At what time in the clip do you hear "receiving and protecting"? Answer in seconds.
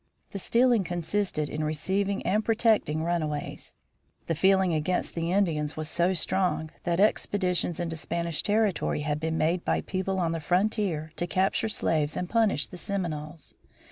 1.63-3.03